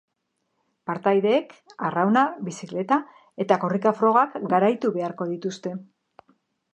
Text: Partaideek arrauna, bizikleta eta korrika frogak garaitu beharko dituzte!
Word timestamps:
Partaideek 0.89 1.51
arrauna, 1.89 2.23
bizikleta 2.47 2.97
eta 3.45 3.57
korrika 3.65 3.93
frogak 3.99 4.39
garaitu 4.55 4.95
beharko 4.97 5.29
dituzte! 5.35 5.75